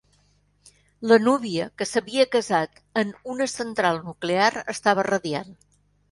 La 1.09 1.17
núvia, 1.25 1.67
que 1.81 1.87
s'havia 1.89 2.25
casat 2.35 2.81
en 3.01 3.11
una 3.33 3.47
central 3.51 3.99
nuclear, 4.07 4.49
estava 4.75 5.05
radiant. 5.09 5.53